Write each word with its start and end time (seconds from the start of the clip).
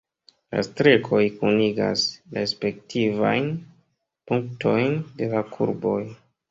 La 0.53 0.61
strekoj 0.67 1.19
kunigas 1.41 2.07
la 2.31 2.45
respektivajn 2.47 3.53
punktojn 4.31 5.01
de 5.23 5.35
la 5.37 5.49
kurboj. 5.57 5.99